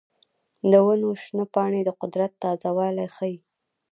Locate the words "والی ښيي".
2.77-3.35